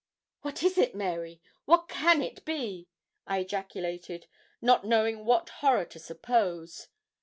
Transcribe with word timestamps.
'What 0.41 0.63
is 0.63 0.79
it, 0.79 0.95
Mary? 0.95 1.43
what 1.65 1.87
can 1.87 2.23
it 2.23 2.43
be?' 2.43 2.87
I 3.27 3.37
ejaculated, 3.37 4.25
not 4.59 4.83
knowing 4.83 5.25
what 5.25 5.49
horror 5.61 5.85
to 5.85 5.99
suppose. 5.99 6.87